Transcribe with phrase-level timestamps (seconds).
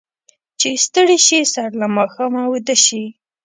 [0.59, 3.03] چې ستړي شي، سر له ماښامه اوده شي.